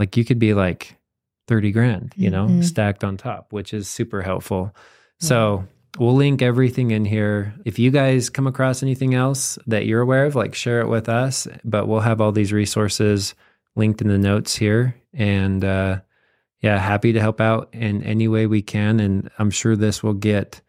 like 0.00 0.16
you 0.16 0.24
could 0.24 0.40
be 0.40 0.52
like 0.54 0.96
30 1.46 1.72
grand 1.72 2.12
you 2.16 2.30
know 2.30 2.46
Mhm. 2.46 2.64
stacked 2.64 3.04
on 3.04 3.16
top 3.16 3.52
which 3.52 3.74
is 3.74 3.88
super 3.88 4.22
helpful. 4.22 4.74
So 5.20 5.64
we'll 5.98 6.14
link 6.16 6.42
everything 6.42 6.90
in 6.90 7.04
here. 7.04 7.54
If 7.64 7.78
you 7.78 7.90
guys 7.90 8.28
come 8.30 8.46
across 8.46 8.82
anything 8.82 9.14
else 9.14 9.58
that 9.66 9.86
you're 9.86 10.00
aware 10.00 10.26
of 10.26 10.34
like 10.34 10.54
share 10.54 10.80
it 10.80 10.88
with 10.88 11.08
us 11.08 11.46
but 11.64 11.86
we'll 11.88 12.00
have 12.00 12.20
all 12.20 12.32
these 12.32 12.52
resources 12.52 13.34
linked 13.76 14.00
in 14.02 14.08
the 14.08 14.18
notes 14.18 14.56
here. 14.56 14.94
And 15.12 15.64
uh 15.64 16.00
yeah 16.60 16.78
happy 16.78 17.12
to 17.12 17.20
help 17.20 17.40
out 17.40 17.68
in 17.72 18.02
any 18.02 18.26
way 18.28 18.46
we 18.46 18.62
can. 18.62 18.98
And 19.00 19.30
i'm 19.38 19.50
sure 19.50 19.76
this 19.76 20.02
will 20.02 20.14
get 20.14 20.60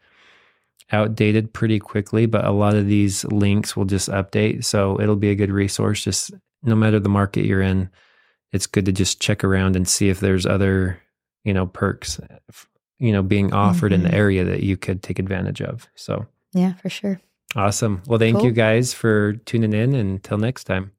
outdated 0.92 1.52
pretty 1.52 1.78
quickly 1.80 2.26
but 2.26 2.44
a 2.44 2.52
lot 2.52 2.76
of 2.76 2.86
these 2.86 3.24
links 3.24 3.76
will 3.76 3.84
just 3.86 4.08
update. 4.08 4.64
So 4.64 5.00
it'll 5.00 5.16
be 5.16 5.30
a 5.30 5.34
good 5.34 5.50
resource 5.50 6.04
just 6.04 6.30
no 6.62 6.76
matter 6.76 7.00
the 7.00 7.08
market 7.08 7.44
you're 7.44 7.62
in 7.62 7.90
it's 8.56 8.66
good 8.66 8.84
to 8.86 8.92
just 8.92 9.20
check 9.20 9.44
around 9.44 9.76
and 9.76 9.86
see 9.86 10.08
if 10.08 10.18
there's 10.20 10.46
other 10.46 10.98
you 11.44 11.54
know 11.54 11.66
perks 11.66 12.18
you 12.98 13.12
know 13.12 13.22
being 13.22 13.52
offered 13.52 13.92
in 13.92 14.02
the 14.02 14.08
Mhm. 14.08 14.14
area 14.24 14.44
that 14.44 14.62
you 14.64 14.76
could 14.76 15.02
take 15.02 15.18
advantage 15.20 15.60
of 15.62 15.86
so 15.94 16.26
Yeah, 16.52 16.72
for 16.74 16.88
sure. 16.88 17.20
awesome 17.54 18.02
well 18.08 18.18
thank 18.18 18.36
Cool. 18.38 18.46
you 18.46 18.52
guys 18.52 18.92
for 18.94 19.34
tuning 19.44 19.72
in 19.72 19.94
and 19.94 20.10
until 20.18 20.38
next 20.38 20.64
time 20.64 20.90